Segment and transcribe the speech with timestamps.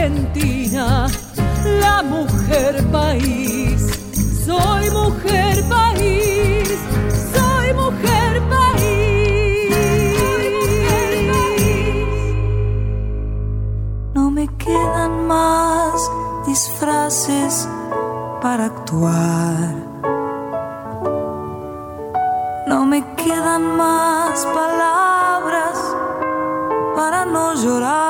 [0.00, 1.06] Argentina,
[1.78, 4.00] la mujer país.
[4.46, 6.68] Soy mujer país,
[7.34, 9.74] soy mujer país.
[14.14, 16.10] No me quedan más
[16.46, 17.68] disfraces
[18.40, 19.74] para actuar.
[22.68, 25.94] No me quedan más palabras
[26.96, 28.09] para no llorar.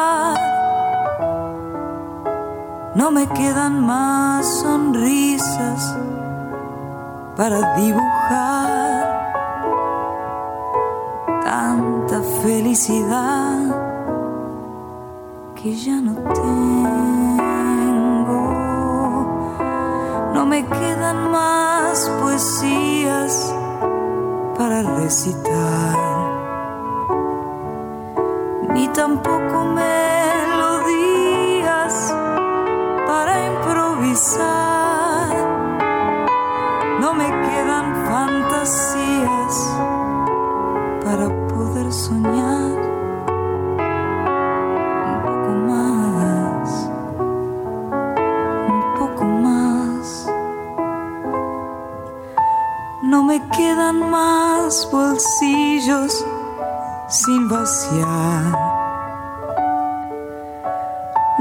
[3.10, 5.96] No me quedan más sonrisas
[7.36, 9.04] para dibujar
[11.42, 13.58] tanta felicidad
[15.56, 16.62] que ya no tengo.
[20.32, 23.52] No me quedan más poesías
[24.56, 25.96] para recitar,
[28.72, 30.49] ni tampoco melodías
[33.10, 35.30] para improvisar.
[37.00, 39.54] No me quedan fantasías
[41.04, 42.70] para poder soñar
[45.26, 46.68] poco más,
[49.00, 50.04] poco más.
[53.02, 56.12] No me quedan más bolsillos
[57.08, 58.44] sin vaciar.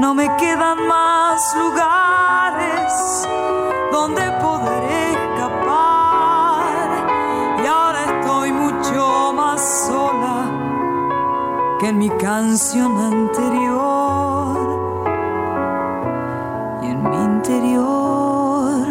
[0.00, 1.19] No me quedan más
[1.56, 3.26] lugares
[3.90, 6.88] donde poder escapar.
[7.62, 10.38] Y ahora estoy mucho más sola
[11.78, 14.58] que en mi canción anterior.
[16.82, 18.86] Y en mi interior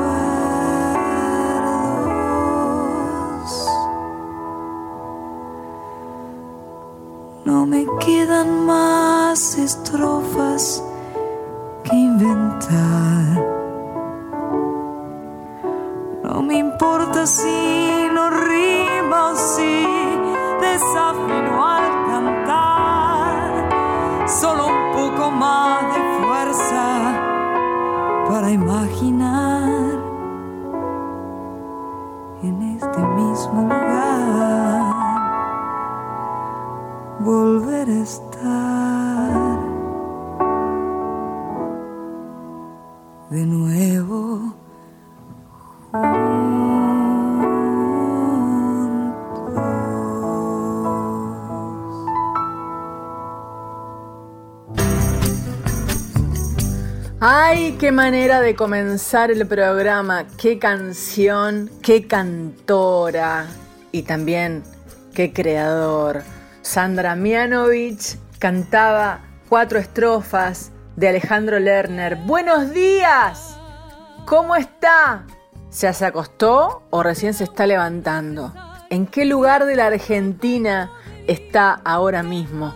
[7.45, 10.83] No me quedan más estrofas
[57.79, 63.45] qué manera de comenzar el programa, qué canción, qué cantora
[63.91, 64.63] y también
[65.13, 66.23] qué creador.
[66.63, 72.15] Sandra Mianovich cantaba cuatro estrofas de Alejandro Lerner.
[72.15, 73.55] Buenos días,
[74.25, 75.25] ¿cómo está?
[75.79, 78.53] ¿Ya se acostó o recién se está levantando?
[78.89, 80.91] ¿En qué lugar de la Argentina
[81.27, 82.73] está ahora mismo?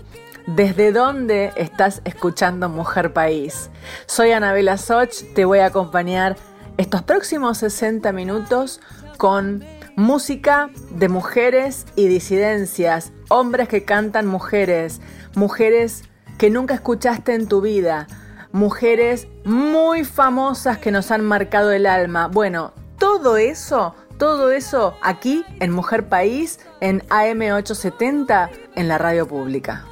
[0.56, 3.70] ¿Desde dónde estás escuchando Mujer País?
[4.06, 6.36] Soy Anabela Soch, te voy a acompañar
[6.76, 8.82] estos próximos 60 minutos
[9.16, 9.64] con
[9.96, 15.00] música de mujeres y disidencias, hombres que cantan mujeres,
[15.36, 16.04] mujeres
[16.38, 18.08] que nunca escuchaste en tu vida,
[18.52, 22.28] mujeres muy famosas que nos han marcado el alma.
[22.28, 29.86] Bueno, todo eso, todo eso aquí en Mujer País, en AM870, en la radio pública.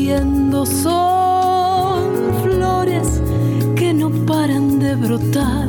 [0.00, 2.02] Viviendo son
[2.42, 3.20] flores
[3.76, 5.68] que no paran de brotar,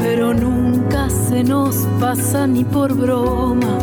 [0.00, 3.78] pero nunca se nos pasa ni por broma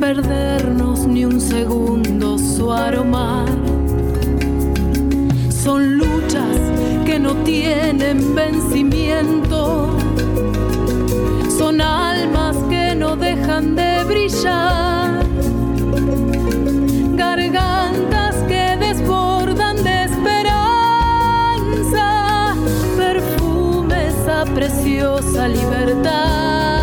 [0.00, 3.44] perdernos ni un segundo su aroma.
[5.50, 6.56] Son luchas
[7.04, 9.96] que no tienen vencimiento,
[11.58, 11.80] son
[13.18, 15.24] dejan de brillar,
[17.14, 20.54] gargantas que desbordan de esperanza,
[22.96, 26.75] perfume esa preciosa libertad.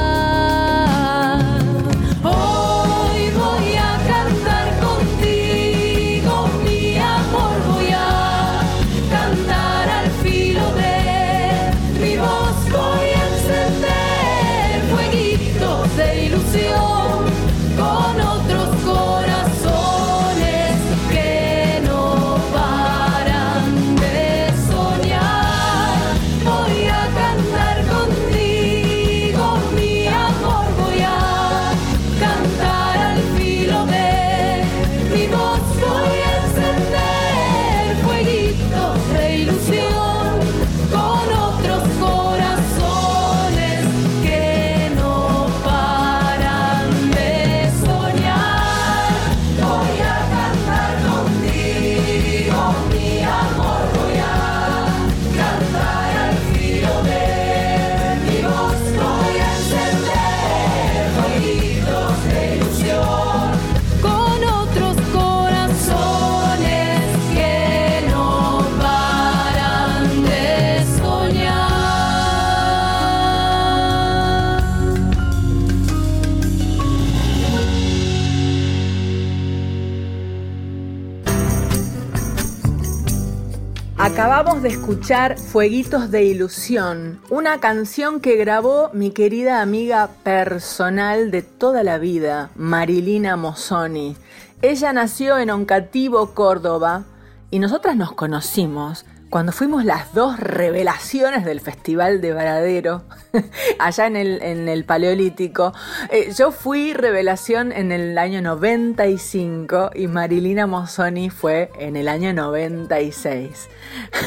[84.63, 91.83] De escuchar Fueguitos de Ilusión, una canción que grabó mi querida amiga personal de toda
[91.83, 94.15] la vida, Marilina Mozzoni.
[94.61, 97.03] Ella nació en Oncativo, Córdoba,
[97.51, 103.01] y nosotras nos conocimos cuando fuimos las dos revelaciones del Festival de Varadero,
[103.79, 105.73] allá en el, Paleolítico,
[106.11, 112.31] eh, yo fui revelación en el año 95 y Marilina Mozzoni fue en el año
[112.31, 113.69] 96.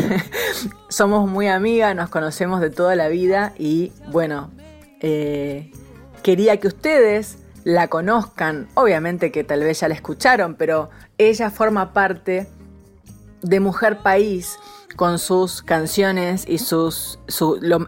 [0.88, 4.50] Somos muy amigas, nos conocemos de toda la vida y bueno,
[4.98, 5.70] eh,
[6.24, 11.92] quería que ustedes la conozcan, obviamente que tal vez ya la escucharon, pero ella forma
[11.92, 12.48] parte
[13.42, 14.58] de Mujer País
[14.96, 17.18] con sus canciones y sus,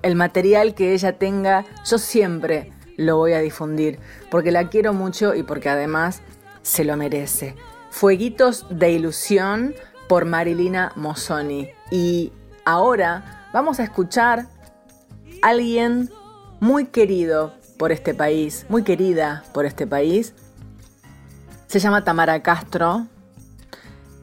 [0.02, 3.98] el material que ella tenga, yo siempre lo voy a difundir,
[4.30, 6.20] porque la quiero mucho y porque además
[6.62, 7.56] se lo merece.
[7.90, 9.74] Fueguitos de ilusión
[10.08, 11.70] por Marilina Mozzoni.
[11.90, 12.32] Y
[12.64, 14.46] ahora vamos a escuchar
[15.42, 16.10] a alguien
[16.60, 20.34] muy querido por este país, muy querida por este país.
[21.68, 23.06] Se llama Tamara Castro.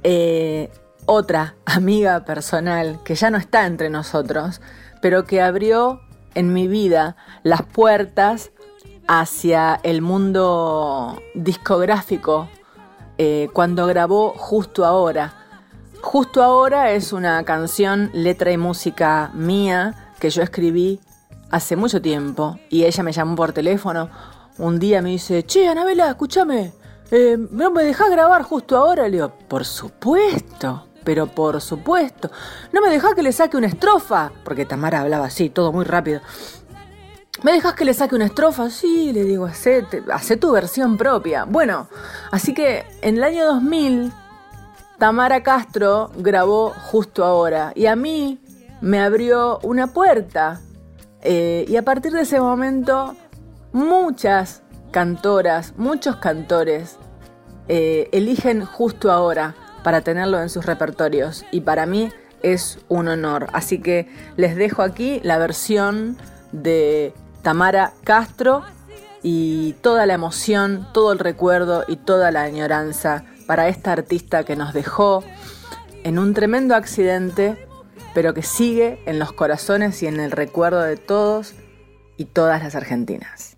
[0.03, 0.69] Eh,
[1.05, 4.61] otra amiga personal que ya no está entre nosotros,
[5.01, 6.01] pero que abrió
[6.33, 8.51] en mi vida las puertas
[9.07, 12.49] hacia el mundo discográfico
[13.17, 15.33] eh, cuando grabó Justo Ahora.
[16.01, 20.99] Justo Ahora es una canción, letra y música mía que yo escribí
[21.49, 24.09] hace mucho tiempo y ella me llamó por teléfono.
[24.57, 26.73] Un día me dice, che, Anabela, escúchame,
[27.11, 29.03] eh, ¿no me dejas grabar justo ahora?
[29.03, 32.29] Le digo, por supuesto pero por supuesto,
[32.73, 36.19] no me dejas que le saque una estrofa, porque Tamara hablaba así, todo muy rápido.
[37.43, 38.69] ¿Me dejas que le saque una estrofa?
[38.69, 41.45] Sí, le digo, hace, tu versión propia.
[41.45, 41.87] Bueno,
[42.31, 44.11] así que en el año 2000,
[44.97, 48.39] Tamara Castro grabó justo ahora y a mí
[48.81, 50.61] me abrió una puerta.
[51.21, 53.15] Eh, y a partir de ese momento,
[53.73, 56.97] muchas cantoras, muchos cantores
[57.67, 59.55] eh, eligen justo ahora
[59.85, 62.11] para tenerlo en sus repertorios y para mí
[62.41, 63.49] es un honor.
[63.53, 66.17] Así que les dejo aquí la versión
[66.51, 67.13] de
[67.43, 68.63] Tamara Castro
[69.21, 74.55] y toda la emoción, todo el recuerdo y toda la añoranza para esta artista que
[74.55, 75.23] nos dejó
[76.03, 77.67] en un tremendo accidente,
[78.15, 81.53] pero que sigue en los corazones y en el recuerdo de todos
[82.17, 83.55] y todas las argentinas.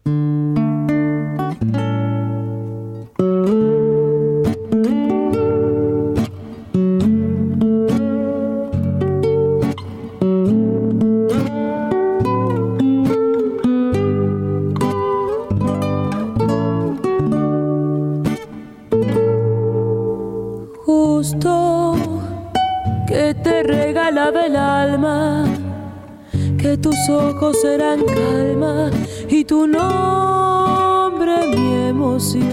[27.10, 28.90] Ojos eran calma
[29.30, 32.48] y tu nombre mi emoción.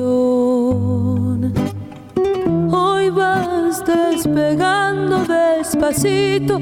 [2.73, 6.61] Hoy vas despegando despacito,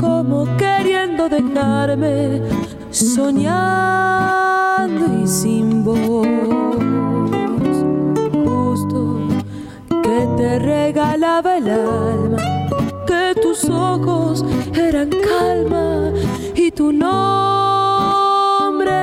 [0.00, 2.40] como queriendo dejarme,
[2.90, 4.42] soñando
[5.22, 6.26] y sin voz.
[8.44, 9.18] Justo
[10.02, 12.54] que te regalaba el alma
[13.34, 16.12] tus ojos eran calma
[16.66, 17.08] y tu nombre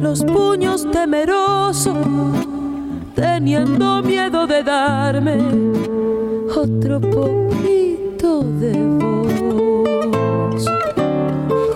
[0.01, 1.97] los puños temerosos
[3.15, 5.37] teniendo miedo de darme
[6.55, 7.82] otro poquito
[8.59, 10.65] de voz.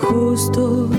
[0.01, 0.89] Justo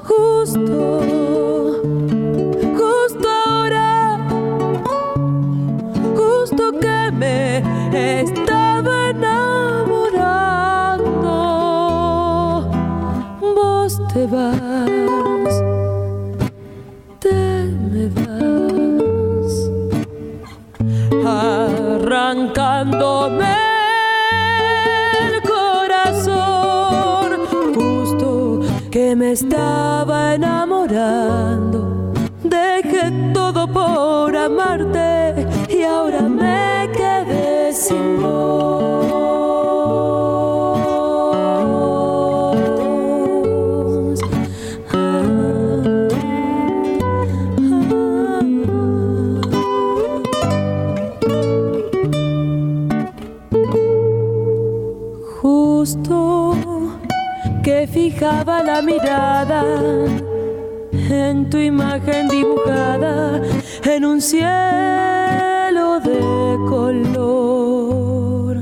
[0.04, 0.98] Justo
[7.92, 8.27] estaba
[29.08, 32.12] que me estaba enamorando.
[32.44, 39.07] Dejé todo por amarte y ahora me quedé sin voz.
[58.18, 59.62] Fijaba la mirada
[60.92, 63.40] en tu imagen dibujada
[63.84, 68.56] en un cielo de color.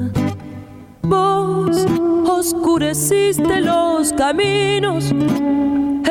[1.01, 1.87] Vos
[2.29, 5.15] oscureciste los caminos,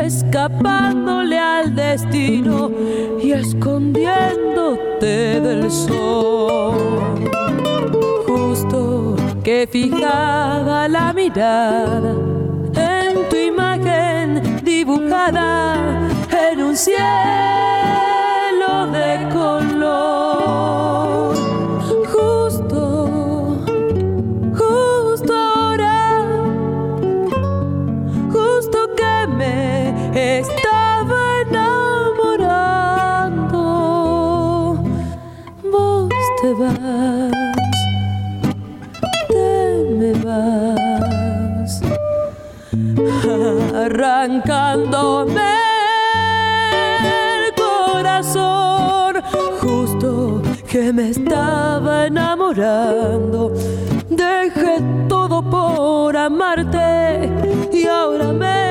[0.01, 2.71] escapándole al destino
[3.21, 6.73] y escondiéndote del sol.
[8.25, 12.34] Justo que fijaba la mirada
[16.31, 16.95] en un cielo
[18.91, 21.34] de color.
[43.85, 45.65] Arrancándome
[49.61, 53.51] justo que me estaba enamorando.
[54.09, 57.29] Dejé todo por amarte
[57.71, 58.65] y ahora me...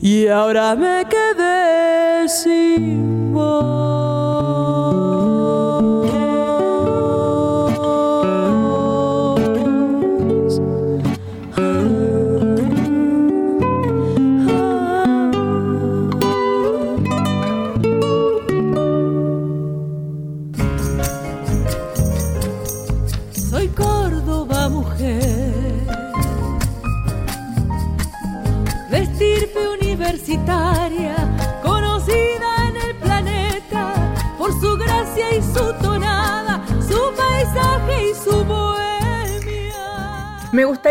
[0.00, 4.65] Y ahora me quedé sin voz.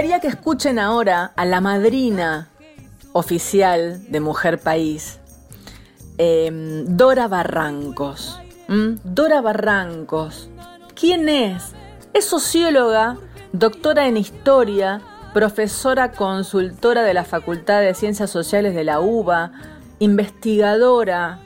[0.05, 2.49] Gustaría que escuchen ahora a la madrina
[3.11, 5.19] oficial de Mujer País,
[6.19, 8.39] em, Dora Barrancos.
[9.03, 10.47] Dora Barrancos.
[10.93, 11.73] ¿Quién es?
[12.13, 13.17] Es socióloga,
[13.51, 15.01] doctora en historia,
[15.33, 19.53] profesora consultora de la Facultad de Ciencias Sociales de la UBA,
[19.97, 21.39] investigadora,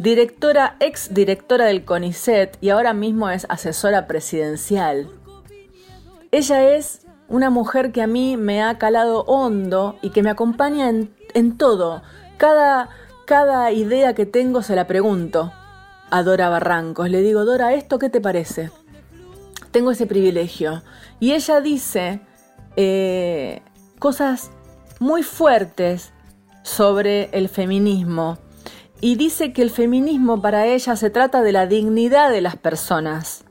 [0.00, 5.08] directora, ex directora del CONICET y ahora mismo es asesora presidencial.
[6.32, 10.90] Ella es una mujer que a mí me ha calado hondo y que me acompaña
[10.90, 12.02] en, todo.
[12.36, 12.90] Cada,
[13.24, 15.52] cada idea que tengo se la pregunto.
[16.10, 17.08] a Dora Barrancos.
[17.08, 18.70] Le digo, Dora, ¿esto qué te parece?
[19.70, 20.82] Tengo ese privilegio.
[21.20, 22.20] Y ella dice
[22.76, 23.62] eh,
[24.00, 24.50] cosas
[24.98, 26.12] muy fuertes
[26.64, 28.38] sobre el feminismo.
[29.00, 33.44] Y dice que el feminismo para ella se trata de la dignidad de las personas,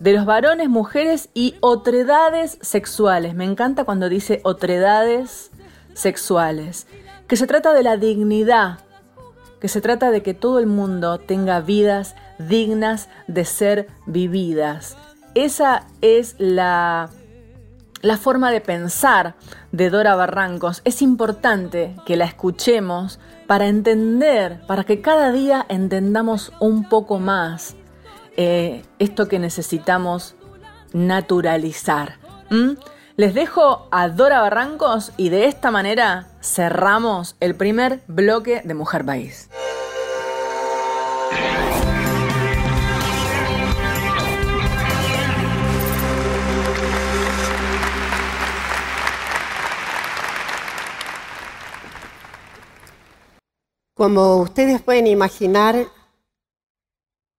[0.00, 3.34] de los varones, mujeres y otredades sexuales.
[3.34, 5.50] Me encanta cuando dice otredades
[5.94, 6.86] sexuales.
[7.28, 8.80] Que se trata de la dignidad,
[9.60, 14.96] que se trata de que todo el mundo tenga vidas dignas de ser vividas.
[15.34, 17.10] Esa es la,
[18.00, 19.34] la forma de pensar
[19.70, 20.80] de Dora Barrancos.
[20.84, 27.76] Es importante que la escuchemos para entender, para que cada día entendamos un poco más
[28.36, 30.34] eh, esto que necesitamos
[30.92, 32.18] naturalizar.
[33.16, 39.04] Les dejo a Dora Barrancos y de esta manera cerramos el primer bloque de Mujer
[39.04, 39.50] País.
[53.94, 55.84] Como ustedes pueden imaginar,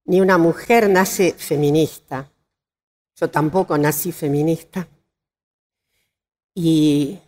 [0.06, 2.32] ni una mujer nace feminista.
[3.16, 4.88] Yo tampoco nací feminista.
[6.54, 7.20] Y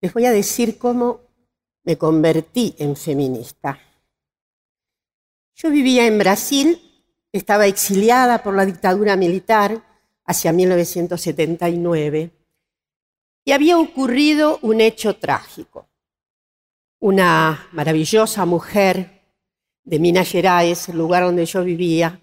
[0.00, 1.20] les voy a decir cómo
[1.84, 3.78] me convertí en feminista.
[5.54, 6.80] Yo vivía en Brasil,
[7.32, 9.84] estaba exiliada por la dictadura militar
[10.24, 12.30] hacia 1979
[13.44, 15.90] y había ocurrido un hecho trágico
[17.00, 19.19] una maravillosa mujer
[19.90, 22.20] de Minas Gerais, el lugar donde yo vivía,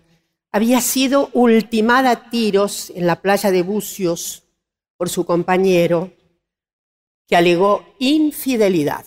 [0.53, 4.43] había sido ultimada a tiros en la playa de Bucios
[4.95, 6.13] por su compañero,
[7.27, 9.05] que alegó infidelidad.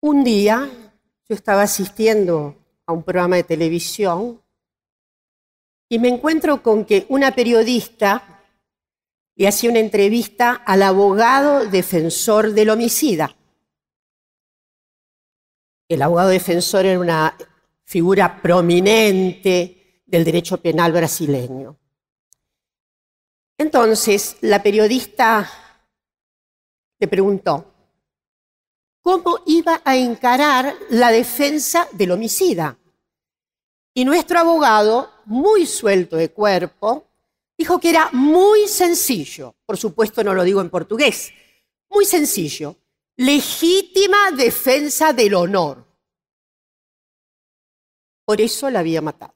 [0.00, 0.70] Un día
[1.28, 2.54] yo estaba asistiendo
[2.86, 4.40] a un programa de televisión
[5.88, 8.40] y me encuentro con que una periodista
[9.34, 13.34] y hacía una entrevista al abogado defensor del homicida.
[15.94, 17.36] El abogado defensor era una
[17.84, 21.78] figura prominente del derecho penal brasileño.
[23.56, 25.48] Entonces, la periodista
[26.98, 27.72] le preguntó,
[29.02, 32.76] ¿cómo iba a encarar la defensa del homicida?
[33.94, 37.06] Y nuestro abogado, muy suelto de cuerpo,
[37.56, 41.32] dijo que era muy sencillo, por supuesto no lo digo en portugués,
[41.88, 42.74] muy sencillo,
[43.16, 45.83] legítima defensa del honor.
[48.24, 49.34] Por eso la había matado.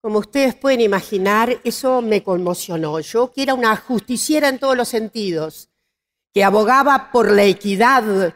[0.00, 3.00] Como ustedes pueden imaginar, eso me conmocionó.
[3.00, 5.70] Yo, que era una justiciera en todos los sentidos,
[6.32, 8.34] que abogaba por la equidad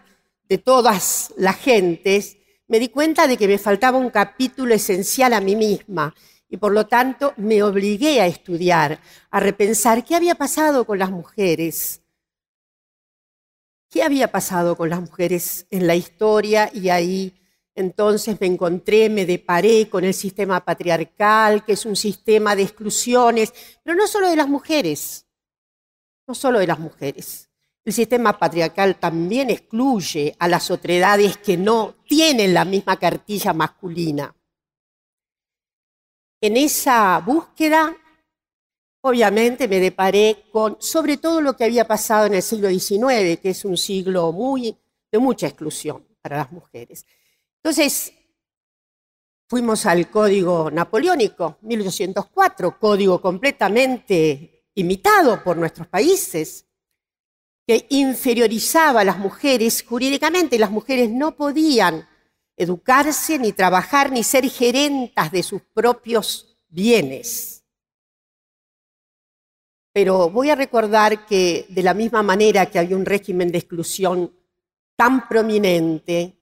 [0.48, 2.36] de todas las gentes,
[2.66, 6.14] me di cuenta de que me faltaba un capítulo esencial a mí misma,
[6.48, 11.10] y por lo tanto me obligué a estudiar, a repensar qué había pasado con las
[11.10, 12.02] mujeres.
[13.88, 16.70] ¿Qué había pasado con las mujeres en la historia?
[16.74, 17.41] Y ahí
[17.74, 23.52] entonces me encontré, me deparé con el sistema patriarcal, que es un sistema de exclusiones,
[23.82, 25.26] pero no solo de las mujeres,
[26.26, 27.48] no solo de las mujeres.
[27.84, 34.34] El sistema patriarcal también excluye a las otredades que no tienen la misma cartilla masculina.
[36.40, 37.96] En esa búsqueda,
[39.00, 43.50] obviamente me deparé con sobre todo lo que había pasado en el siglo XIX, que
[43.50, 44.76] es un siglo muy,
[45.10, 47.04] de mucha exclusión para las mujeres.
[47.62, 48.12] Entonces,
[49.48, 56.66] fuimos al código napoleónico, 1804, código completamente imitado por nuestros países,
[57.64, 60.58] que inferiorizaba a las mujeres jurídicamente.
[60.58, 62.08] Las mujeres no podían
[62.56, 67.64] educarse, ni trabajar, ni ser gerentas de sus propios bienes.
[69.92, 74.34] Pero voy a recordar que de la misma manera que había un régimen de exclusión
[74.96, 76.41] tan prominente,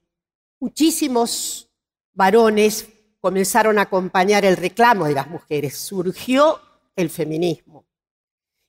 [0.60, 1.70] muchísimos
[2.12, 2.88] varones
[3.20, 5.76] comenzaron a acompañar el reclamo de las mujeres.
[5.76, 6.60] Surgió
[6.94, 7.86] el feminismo.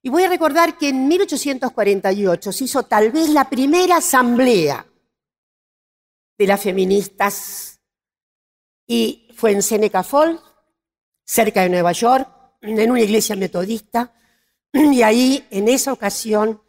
[0.02, 4.88] Y voy a recordar que en 1848 se hizo tal vez la primera asamblea
[6.38, 7.80] de las feministas
[8.88, 10.42] y fue en Seneca Falls,
[11.24, 12.28] cerca de Nueva York,
[12.62, 14.14] en una iglesia metodista,
[14.74, 16.62] y ahí en esa ocasión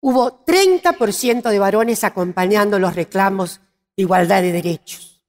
[0.00, 3.60] hubo 30% de varones acompañando los reclamos
[3.96, 5.22] igualdad de derechos.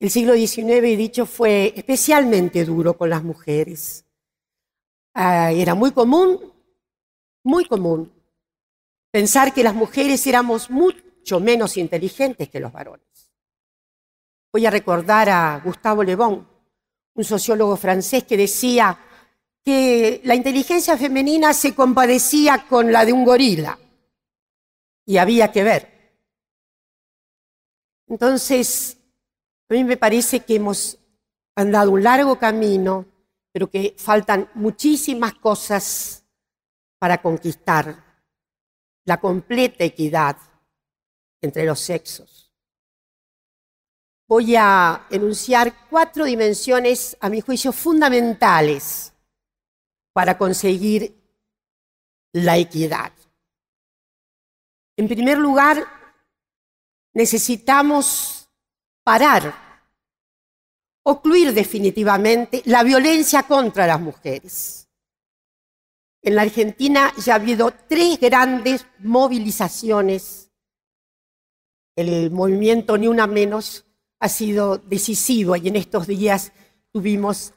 [0.00, 4.04] El siglo XIX, he dicho, fue especialmente duro con las mujeres.
[5.14, 6.52] Ah, era muy común,
[7.44, 8.12] muy común,
[9.10, 13.32] pensar que las mujeres éramos mucho menos inteligentes que los varones.
[14.52, 16.46] Voy a recordar a Gustavo Le Bon,
[17.14, 18.98] un sociólogo francés que decía
[19.64, 23.78] que la inteligencia femenina se compadecía con la de un gorila
[25.06, 25.93] y había que ver.
[28.14, 28.96] Entonces,
[29.68, 31.00] a mí me parece que hemos
[31.56, 33.06] andado un largo camino,
[33.50, 36.24] pero que faltan muchísimas cosas
[37.00, 38.04] para conquistar
[39.04, 40.36] la completa equidad
[41.42, 42.52] entre los sexos.
[44.28, 49.12] Voy a enunciar cuatro dimensiones, a mi juicio, fundamentales
[50.12, 51.20] para conseguir
[52.32, 53.12] la equidad.
[54.96, 56.03] En primer lugar,
[57.14, 58.50] necesitamos
[59.02, 59.54] parar,
[61.04, 64.88] ocluir definitivamente la violencia contra las mujeres.
[66.22, 70.50] En la Argentina ya ha habido tres grandes movilizaciones.
[71.96, 73.84] El movimiento Ni Una Menos
[74.18, 76.52] ha sido decisivo y en estos días
[76.90, 77.52] tuvimos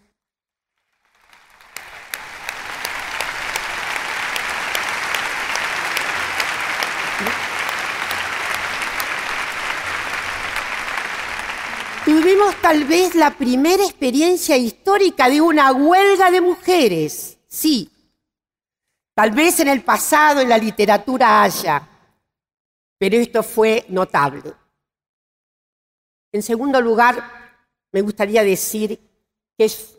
[12.08, 17.91] Tuvimos tal vez la primera experiencia histórica de una huelga de mujeres, sí,
[19.17, 21.89] Tal vez en el pasado en la literatura haya,
[23.00, 24.54] pero esto fue notable.
[26.32, 27.15] En segundo lugar,
[27.91, 29.00] me gustaría decir
[29.58, 29.98] que es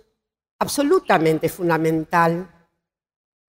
[0.60, 2.48] absolutamente fundamental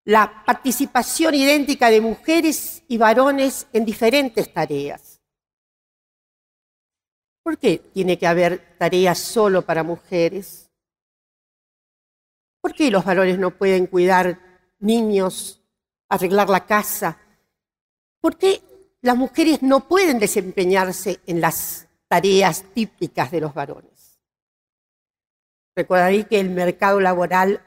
[0.04, 5.17] la participación idéntica de mujeres y varones en diferentes tareas.
[7.48, 10.70] ¿Por qué tiene que haber tareas solo para mujeres?
[12.60, 14.38] ¿Por qué los varones no pueden cuidar
[14.80, 15.58] niños
[16.10, 17.18] arreglar la casa.
[18.20, 18.60] ¿Por qué
[19.00, 24.20] las mujeres no pueden desempeñarse en las tareas típicas de los varones?
[25.74, 27.64] Recordaré que el mercado laboral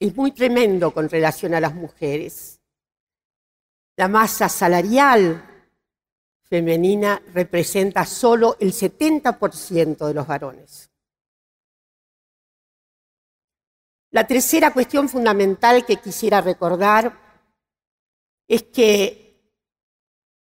[0.00, 2.62] es muy tremendo con relación a las mujeres.
[3.98, 5.51] La masa salarial
[6.52, 10.90] femenina representa solo el 70% de los varones.
[14.10, 17.18] La tercera cuestión fundamental que quisiera recordar
[18.46, 19.40] es que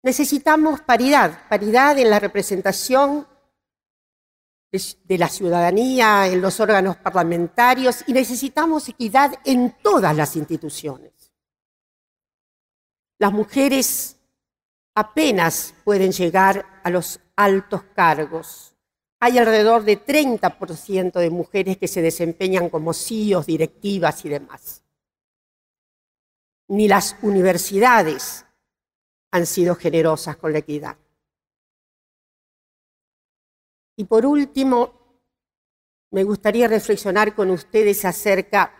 [0.02, 3.26] necesitamos paridad, paridad en la representación
[4.70, 11.32] de la ciudadanía, en los órganos parlamentarios y necesitamos equidad en todas las instituciones.
[13.18, 14.13] Las mujeres
[14.94, 18.74] apenas pueden llegar a los altos cargos
[19.24, 24.84] hay alrededor de 30% de mujeres que se desempeñan como CEOs, directivas y demás.
[26.68, 28.44] Ni las universidades
[29.30, 30.98] han sido generosas con la equidad.
[33.96, 35.22] Y por último,
[36.10, 38.74] me gustaría reflexionar con ustedes acerca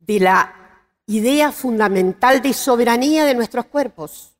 [0.00, 0.59] de la
[1.10, 4.30] idea fundamental de soberanía de nuestros cuerpos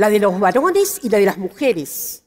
[0.00, 2.24] la de los varones y la de las mujeres.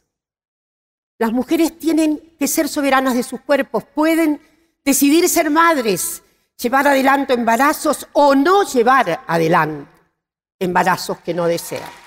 [1.18, 4.40] Las mujeres tienen que ser soberanas de sus cuerpos, pueden
[4.86, 6.22] decidir ser madres,
[6.62, 9.90] llevar adelante embarazos o no llevar adelante
[10.60, 12.03] embarazos que no desean.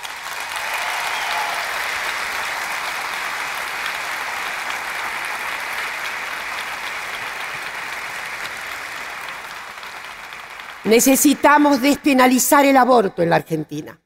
[10.86, 13.98] Necesitamos despenalizar el aborto en la Argentina.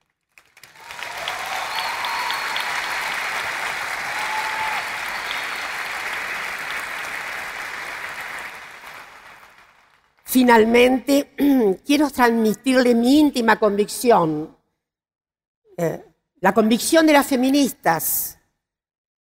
[10.25, 11.35] Finalmente,
[11.87, 14.57] quiero transmitirle mi íntima convicción,
[15.77, 16.03] eh,
[16.41, 18.39] la convicción de las feministas,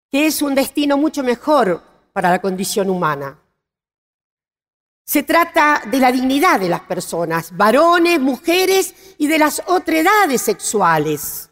[0.09, 3.42] que es un destino mucho mejor para la condición humana.
[5.05, 11.49] Se trata de la dignidad de las personas, varones, mujeres y de las otredades sexuales,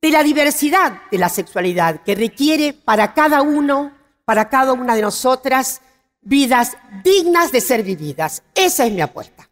[0.00, 3.92] de la diversidad de la sexualidad que requiere para cada uno,
[4.24, 5.82] para cada una de nosotras,
[6.22, 8.42] vidas dignas de ser vividas.
[8.54, 9.50] Esa es mi apuesta.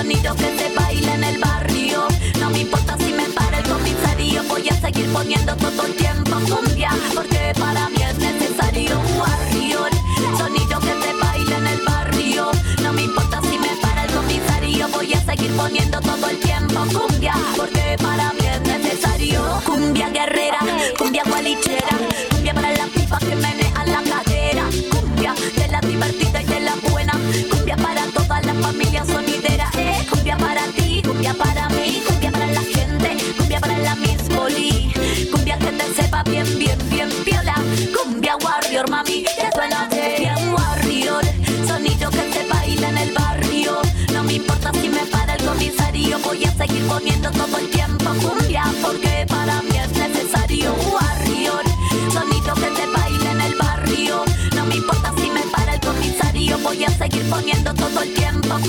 [0.00, 2.08] sonido que se baila en el barrio.
[2.40, 6.36] No me importa si me para el comisario, voy a seguir poniendo todo el tiempo
[6.48, 9.78] cumbia, porque para mí es necesario un barrio.
[10.38, 12.50] Sonido que se baila en el barrio.
[12.82, 16.80] No me importa si me para el comisario, voy a seguir poniendo todo el tiempo
[16.94, 18.39] cumbia, porque para mí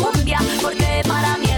[0.02, 1.51] porque para mí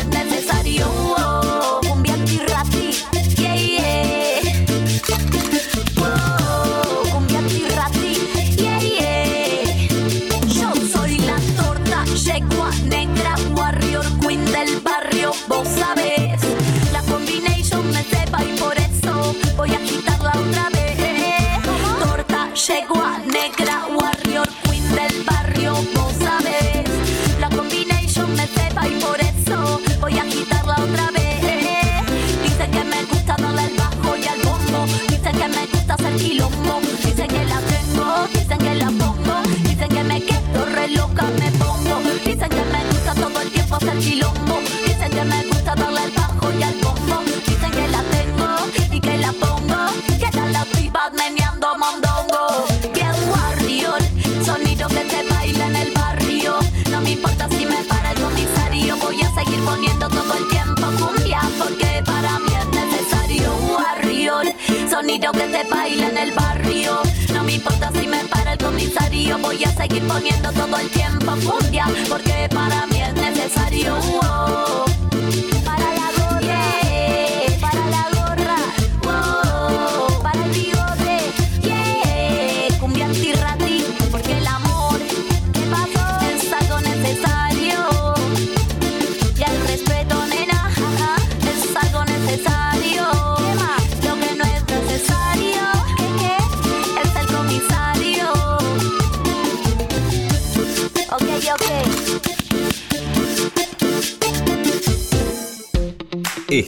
[65.34, 67.02] que baile en el barrio.
[67.34, 71.36] No me importa si me para el comisario, voy a seguir poniendo todo el tiempo
[71.38, 74.93] fundia, porque para mí es necesario.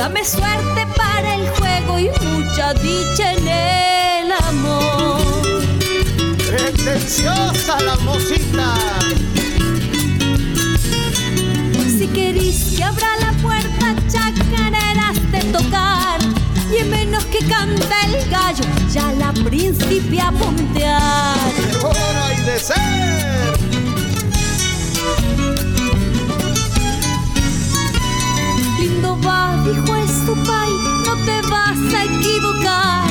[0.00, 5.20] Dame suerte para el juego y mucha dicha en el amor.
[6.38, 8.76] Pretenciosa la mocita.
[11.98, 16.18] Si querís que abra la puerta, chacareras de tocar.
[16.72, 21.36] Y en menos que canta el gallo, ya la principia a puntear.
[21.74, 23.59] Mejor hay de ser.
[29.40, 30.72] Va, dijo el supay,
[31.06, 33.08] no te vas a equivocar.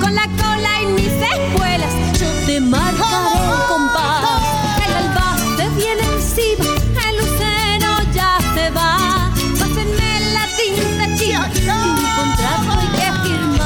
[0.00, 4.42] Con la cola y mis espuelas, yo te marcaré el compás.
[4.86, 6.68] El alba se viene encima,
[7.08, 9.30] el lucero ya se va.
[9.58, 13.60] Pásenme la tinta chica, un contrato hay que firmar.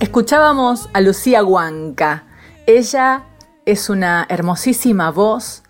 [0.00, 2.24] Escuchábamos a Lucía Huanca.
[2.66, 3.24] Ella
[3.66, 5.64] es una hermosísima voz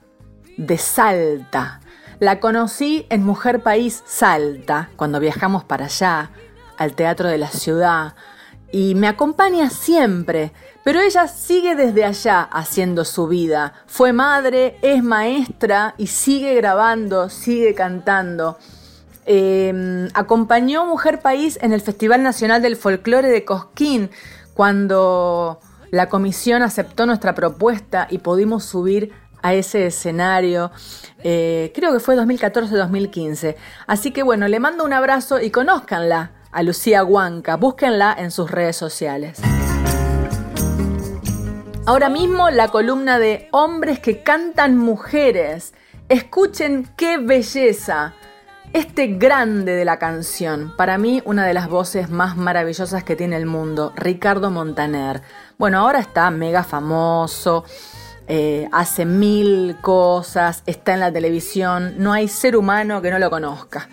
[0.58, 1.80] de Salta.
[2.20, 6.30] La conocí en Mujer País Salta, cuando viajamos para allá,
[6.76, 8.14] al Teatro de la Ciudad,
[8.70, 10.52] y me acompaña siempre,
[10.84, 13.72] pero ella sigue desde allá haciendo su vida.
[13.86, 18.58] Fue madre, es maestra y sigue grabando, sigue cantando.
[19.24, 24.10] Eh, acompañó Mujer País en el Festival Nacional del Folclore de Cosquín
[24.54, 30.70] cuando la comisión aceptó nuestra propuesta y pudimos subir a ese escenario.
[31.22, 33.56] Eh, creo que fue 2014-2015.
[33.86, 37.56] Así que bueno, le mando un abrazo y conózcanla a Lucía Huanca.
[37.56, 39.40] Búsquenla en sus redes sociales.
[41.86, 45.72] Ahora mismo la columna de hombres que cantan mujeres.
[46.08, 48.14] Escuchen qué belleza.
[48.72, 53.36] Este grande de la canción, para mí una de las voces más maravillosas que tiene
[53.36, 55.22] el mundo, Ricardo Montaner.
[55.58, 57.64] Bueno, ahora está mega famoso,
[58.28, 63.30] eh, hace mil cosas, está en la televisión, no hay ser humano que no lo
[63.30, 63.88] conozca.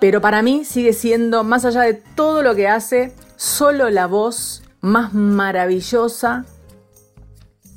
[0.00, 4.62] Pero para mí sigue siendo, más allá de todo lo que hace, solo la voz
[4.80, 6.44] más maravillosa,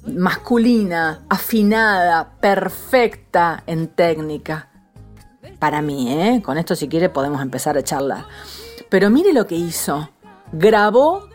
[0.08, 4.70] masculina, afinada, perfecta en técnica.
[5.60, 6.42] Para mí, ¿eh?
[6.44, 8.26] Con esto si quiere podemos empezar a charlar.
[8.90, 10.10] Pero mire lo que hizo.
[10.52, 11.28] Grabó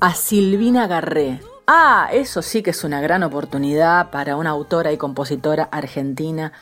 [0.00, 1.40] a Silvina Garré.
[1.66, 6.52] Ah, eso sí que es una gran oportunidad para una autora y compositora argentina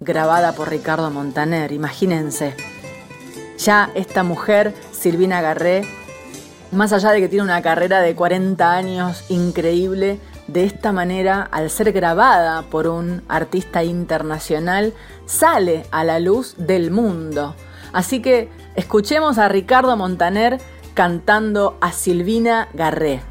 [0.00, 1.72] grabada por Ricardo Montaner.
[1.72, 2.54] Imagínense.
[3.58, 5.82] Ya esta mujer, Silvina Garré,
[6.72, 11.70] más allá de que tiene una carrera de 40 años increíble, de esta manera, al
[11.70, 14.94] ser grabada por un artista internacional,
[15.30, 17.54] sale a la luz del mundo.
[17.92, 20.60] Así que escuchemos a Ricardo Montaner
[20.94, 23.22] cantando a Silvina Garré.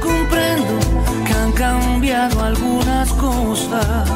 [0.00, 0.78] Comprendo
[1.26, 4.10] que han cambiado algunas cosas.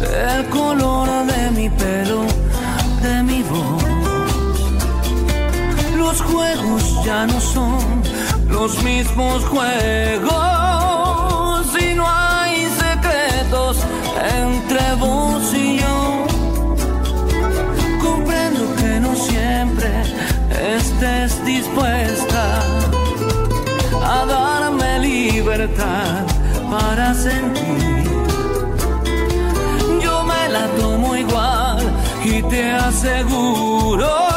[0.00, 2.22] El color de mi pelo,
[3.02, 3.82] de mi voz.
[5.96, 8.02] Los juegos ya no son
[8.48, 10.55] los mismos juegos
[24.02, 26.24] a darme libertad
[26.70, 28.04] para sentir.
[30.02, 31.84] Yo me la tomo igual
[32.24, 34.35] y te aseguro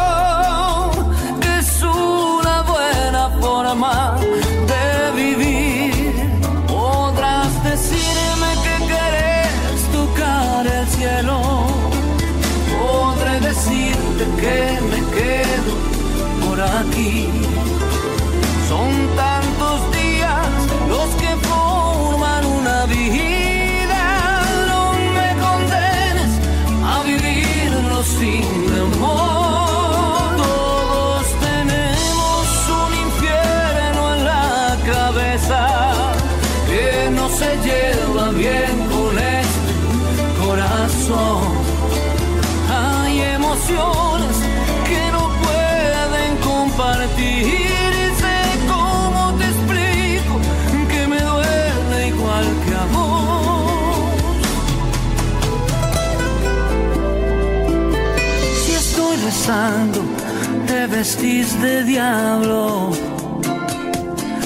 [60.67, 62.91] te vestís de diablo.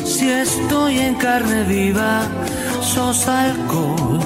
[0.05, 2.21] Si estoy en carne viva,
[2.81, 4.19] sos alcohol.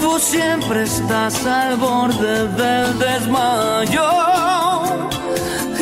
[0.00, 4.08] Tú siempre estás al borde del desmayo.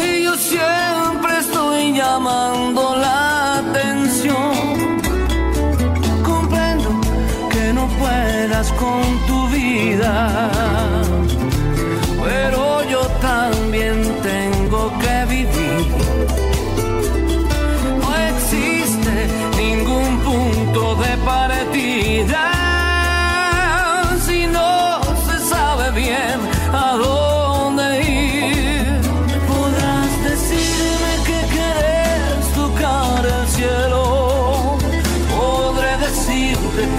[0.07, 4.55] Y yo siempre estoy llamando la atención.
[6.23, 6.91] Comprendo
[7.51, 10.61] que no puedas con tu vida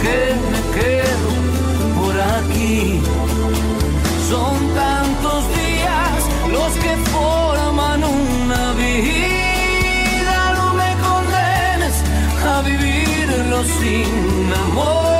[0.01, 1.29] que me quedo
[1.97, 3.01] por aquí.
[4.29, 6.19] Son tantos días
[6.51, 10.37] los que forman una vida.
[10.57, 11.95] No me condenes
[12.51, 15.10] a vivirlo sin amor.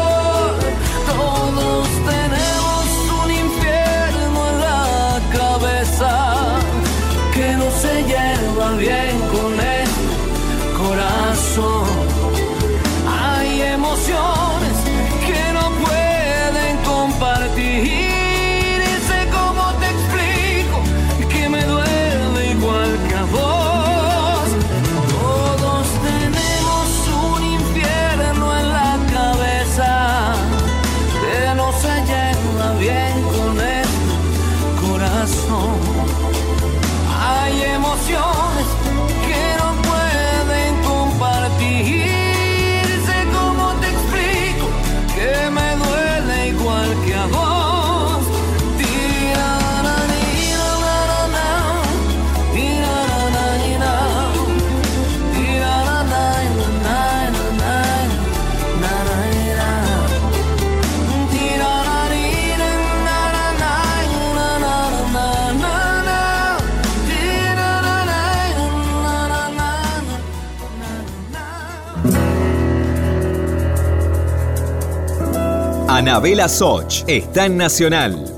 [76.02, 78.31] Anabela Soch está en Nacional.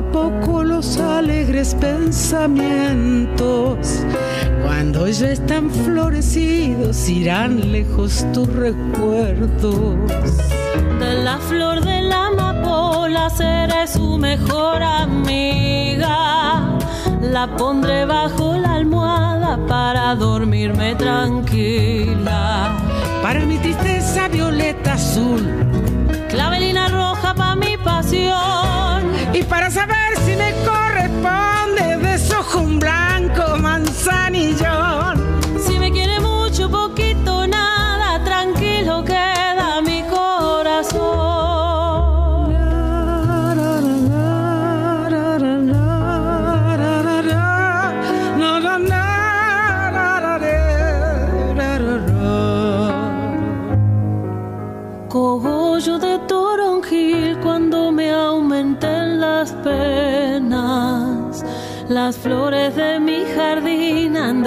[0.00, 4.02] a poco los alegres pensamientos.
[4.62, 9.98] Cuando ya están florecidos irán lejos tus recuerdos.
[11.00, 16.78] De la flor de la amapola seré su mejor amiga.
[17.20, 22.74] La pondré bajo la almohada para dormirme tranquila.
[23.22, 25.46] Para mi tristeza violeta azul.
[26.30, 28.49] Clavelina roja para mi pasión
[29.50, 30.09] para saber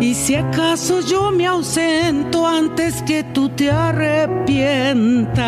[0.00, 5.38] Y si acaso yo me ausento antes que tú te arrepientas,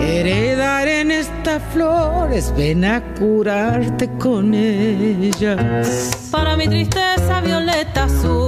[0.00, 6.28] heredar en estas flores, ven a curarte con ellas.
[6.30, 8.47] Para mi tristeza violeta azul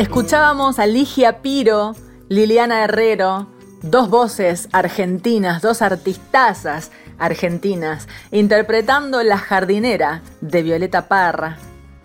[0.00, 1.94] Escuchábamos a Ligia Piro,
[2.30, 3.48] Liliana Herrero,
[3.82, 11.58] dos voces argentinas, dos artistazas argentinas, interpretando La jardinera de Violeta Parra,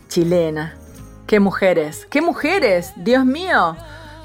[0.09, 0.75] chilena.
[1.25, 2.05] ¡Qué mujeres!
[2.09, 2.91] ¡Qué mujeres!
[2.97, 3.77] ¡Dios mío!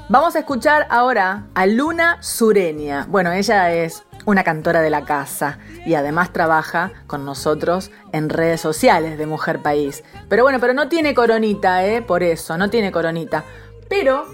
[0.09, 3.05] Vamos a escuchar ahora a Luna Sureña.
[3.07, 8.61] Bueno, ella es una cantora de la casa y además trabaja con nosotros en redes
[8.61, 10.03] sociales de Mujer País.
[10.29, 12.01] Pero bueno, pero no tiene coronita, ¿eh?
[12.01, 13.43] Por eso, no tiene coronita.
[13.91, 14.25] Pero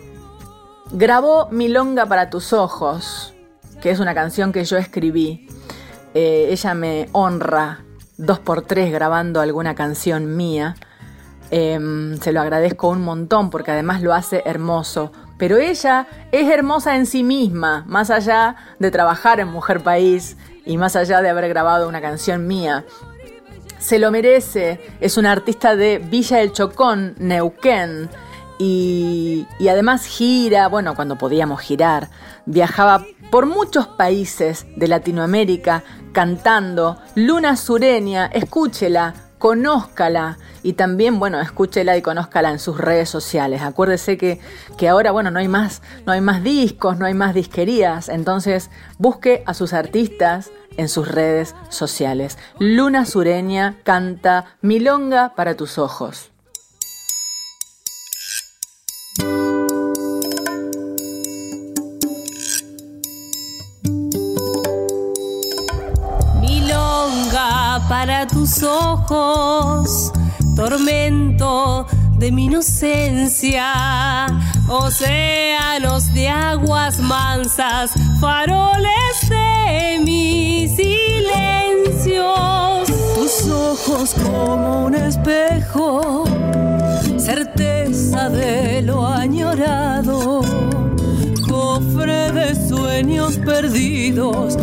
[0.91, 3.33] grabó Milonga para tus ojos,
[3.81, 5.47] que es una canción que yo escribí.
[6.13, 7.83] Eh, ella me honra
[8.17, 10.75] dos por tres grabando alguna canción mía.
[11.49, 15.11] Em, se lo agradezco un montón porque además lo hace hermoso.
[15.39, 20.37] Pero ella es hermosa en sí misma, más allá de trabajar en Mujer País
[20.67, 22.85] y más allá de haber grabado una canción mía.
[23.79, 28.07] Se lo merece, es una artista de Villa del Chocón, Neuquén,
[28.59, 32.09] y, además gira, bueno, cuando podíamos girar,
[32.45, 41.95] viajaba por muchos países de Latinoamérica cantando Luna Sureña, escúchela, conózcala y también, bueno, escúchela
[41.97, 43.61] y conózcala en sus redes sociales.
[43.61, 44.39] Acuérdese que,
[44.77, 48.71] que ahora, bueno, no hay, más, no hay más discos, no hay más disquerías, entonces
[48.97, 52.37] busque a sus artistas en sus redes sociales.
[52.59, 56.31] Luna Sureña canta Milonga para tus ojos.
[66.39, 70.11] Milonga para tus ojos,
[70.55, 71.87] tormento
[72.19, 74.27] de mi inocencia,
[74.67, 82.27] océanos de aguas mansas, faroles de mis silencios,
[83.15, 86.25] tus ojos como un espejo
[87.17, 87.76] certeza
[88.25, 90.41] de lo añorado,
[91.47, 94.57] cofre de sueños perdidos,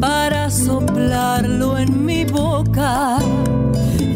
[0.00, 3.18] para soplarlo en mi boca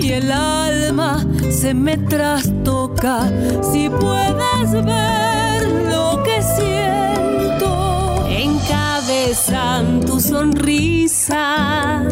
[0.00, 3.30] y el alma se me trastoca.
[3.62, 5.62] Si puedes ver
[5.92, 12.02] lo que siento encabezan tu sonrisa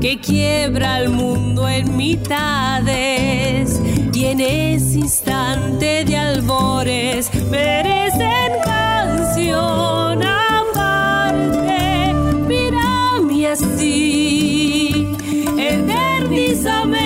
[0.00, 3.80] que quiebra el mundo en mitades
[4.12, 10.05] y en ese instante de albores merecen canción
[16.56, 17.05] Bésame.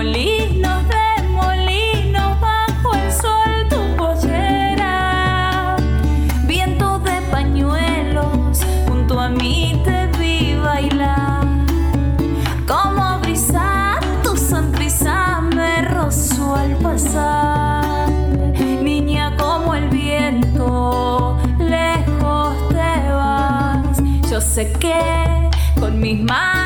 [0.00, 5.76] Remolinos, remolinos, bajo el sol tu pollera.
[6.46, 11.44] Viento de pañuelos, junto a mí te vi bailar.
[12.66, 18.08] Como brisa, tu sonrisa me rozó al pasar.
[18.82, 24.02] Niña como el viento, lejos te vas.
[24.30, 26.59] Yo sé que con mis manos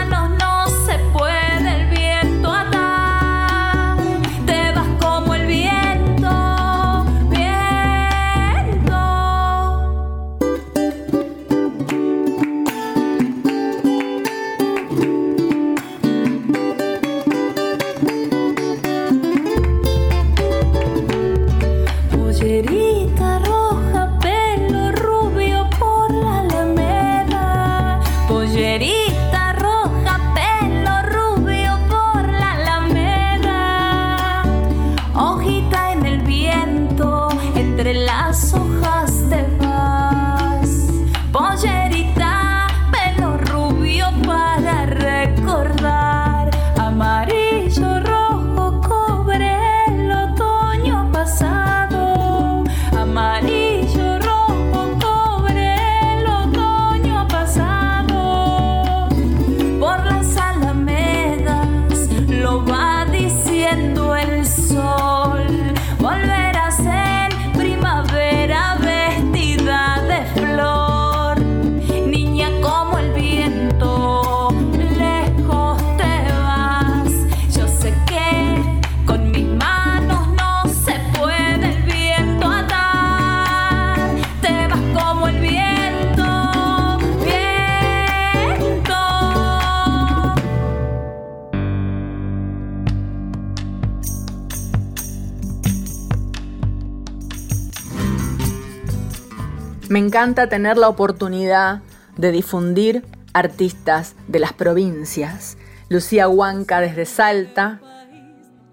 [99.95, 101.81] Me encanta tener la oportunidad
[102.17, 105.57] de difundir artistas de las provincias.
[105.89, 107.81] Lucía Huanca desde Salta,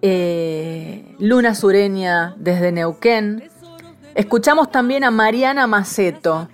[0.02, 3.52] eh, Luna Sureña desde Neuquén.
[4.16, 6.50] Escuchamos también a Mariana Maceto,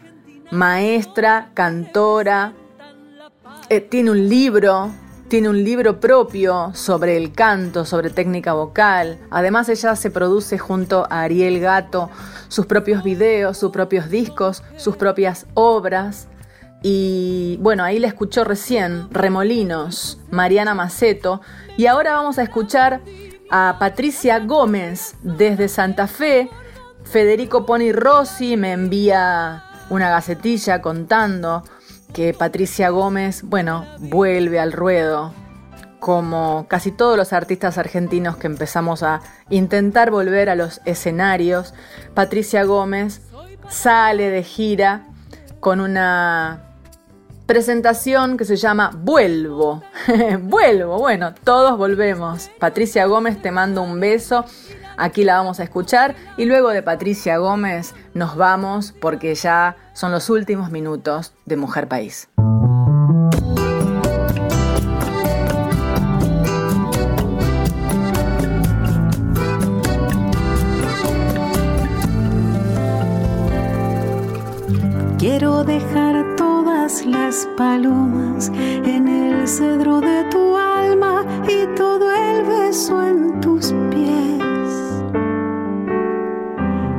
[0.51, 2.51] maestra, cantora,
[3.70, 4.91] eh, tiene un libro,
[5.28, 9.19] tiene un libro propio sobre el canto, sobre técnica vocal.
[9.30, 12.09] Además ella se produce junto a Ariel Gato
[12.47, 16.28] sus propios videos, sus propios discos, sus propias obras.
[16.82, 21.41] Y bueno, ahí la escuchó recién, Remolinos, Mariana Maceto.
[21.75, 23.01] Y ahora vamos a escuchar
[23.49, 26.49] a Patricia Gómez desde Santa Fe.
[27.03, 31.63] Federico Poni Rossi me envía una gacetilla contando
[32.14, 35.34] que Patricia Gómez, bueno, vuelve al ruedo,
[35.99, 41.74] como casi todos los artistas argentinos que empezamos a intentar volver a los escenarios.
[42.14, 43.22] Patricia Gómez
[43.70, 45.08] sale de gira
[45.60, 46.66] con una
[47.48, 49.82] presentación que se llama Vuelvo.
[50.41, 52.52] Vuelvo, bueno, todos volvemos.
[52.60, 54.45] Patricia Gómez, te mando un beso.
[54.98, 60.12] Aquí la vamos a escuchar y luego de Patricia Gómez nos vamos porque ya son
[60.12, 62.28] los últimos minutos de Mujer País.
[75.20, 76.36] Quiero dejar
[76.88, 85.04] las palomas en el cedro de tu alma y todo el beso en tus pies.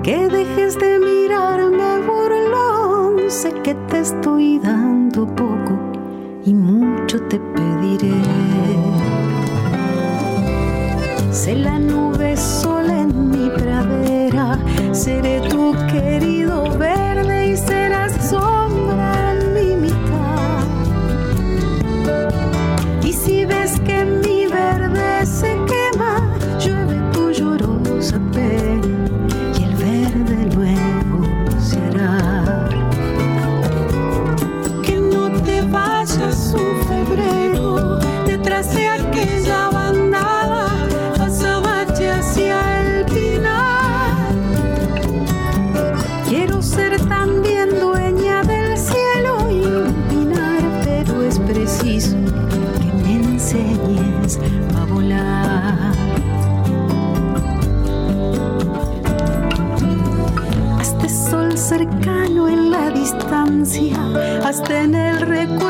[0.03, 5.79] Que dejes de mirarme burlón, sé que te estoy dando poco
[6.45, 8.13] y mucho te pediré.
[11.31, 14.59] Sé la nube sola en mi pradera,
[14.93, 17.78] seré tu querido verde y serás
[63.65, 63.97] distancia,
[64.45, 65.68] hasta en el recuerdo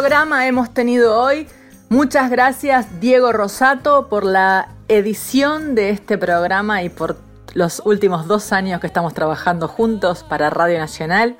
[0.00, 1.46] programa hemos tenido hoy.
[1.88, 7.16] Muchas gracias Diego Rosato por la edición de este programa y por
[7.52, 11.36] los últimos dos años que estamos trabajando juntos para Radio Nacional.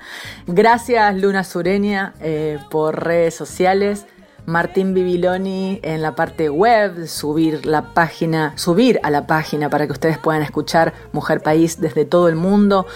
[0.46, 4.06] Gracias Luna Sureña eh, por redes sociales.
[4.46, 9.92] Martín Bibiloni en la parte web, subir la página, subir a la página para que
[9.92, 12.86] ustedes puedan escuchar Mujer País desde todo el mundo.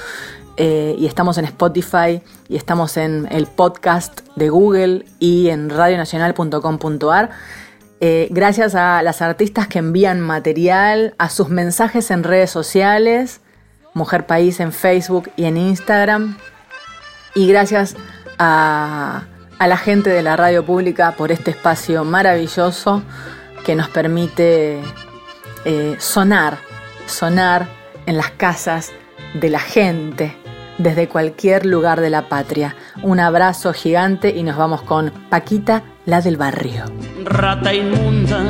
[0.60, 7.30] Eh, y estamos en Spotify y estamos en el podcast de Google y en radionacional.com.ar.
[8.00, 13.40] Eh, gracias a las artistas que envían material, a sus mensajes en redes sociales,
[13.94, 16.36] Mujer País en Facebook y en Instagram.
[17.36, 17.94] Y gracias
[18.40, 19.26] a,
[19.60, 23.02] la gente de la radio pública por este espacio maravilloso
[23.64, 24.80] que nos permite
[25.64, 26.58] eh, sonar,
[27.06, 27.68] sonar
[28.06, 28.90] en las casas
[29.34, 30.34] de la gente
[30.78, 32.76] desde cualquier lugar de la patria.
[33.02, 36.84] Un abrazo gigante y nos vamos con Paquita, la del barrio.
[37.24, 38.44] Rata inmunda,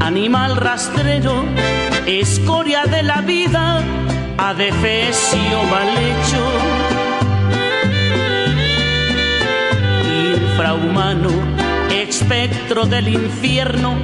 [0.00, 1.44] animal rastrero,
[2.06, 3.82] escoria de la vida,
[4.36, 6.44] adefesio mal hecho.
[10.34, 11.30] Infrahumano,
[11.90, 13.94] espectro del infierno,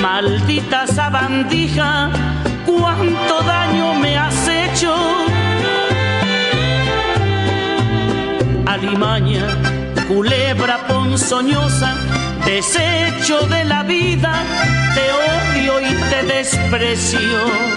[0.00, 2.10] maldita sabandija,
[2.64, 5.25] cuánto daño me has hecho.
[8.76, 9.46] Alimaña,
[10.06, 11.94] culebra ponzoñosa,
[12.44, 14.32] desecho de la vida,
[14.94, 17.76] te odio y te desprecio.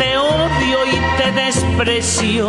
[0.00, 2.48] te odio y te desprecio.